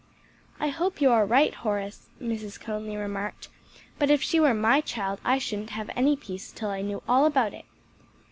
'""I 0.59 0.69
hope 0.69 0.99
you 0.99 1.11
are 1.11 1.27
right, 1.27 1.53
Horace," 1.53 2.09
Mrs. 2.19 2.59
Conly 2.59 2.97
remarked, 2.97 3.49
"but 3.99 4.09
if 4.09 4.19
she 4.19 4.39
were 4.39 4.55
my 4.55 4.81
child 4.83 5.21
I 5.23 5.37
shouldn't 5.37 5.69
have 5.77 5.91
any 5.95 6.15
peace 6.15 6.51
till 6.51 6.69
I 6.71 6.81
knew 6.81 7.03
all 7.07 7.27
about 7.27 7.53
it." 7.53 7.65